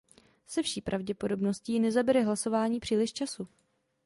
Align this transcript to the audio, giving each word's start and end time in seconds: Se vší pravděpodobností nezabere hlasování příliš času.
Se 0.47 0.61
vší 0.63 0.81
pravděpodobností 0.81 1.79
nezabere 1.79 2.23
hlasování 2.23 2.79
příliš 2.79 3.13
času. 3.13 3.47